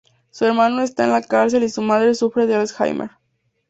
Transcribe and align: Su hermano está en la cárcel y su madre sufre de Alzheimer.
Su 0.31 0.45
hermano 0.45 0.81
está 0.81 1.03
en 1.03 1.11
la 1.11 1.21
cárcel 1.21 1.61
y 1.61 1.69
su 1.69 1.83
madre 1.83 2.15
sufre 2.15 2.47
de 2.47 2.55
Alzheimer. 2.55 3.11